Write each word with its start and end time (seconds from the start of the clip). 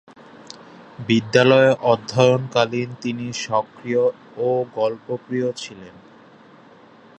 বিদ্যালয়ে 1.07 1.71
অধ্যয়নকালীন 1.83 2.89
তিনি 3.01 3.25
সক্রিয় 3.33 4.03
ও 4.37 4.49
গল্পপ্রিয় 4.75 5.47
ছিলেন। 5.51 5.95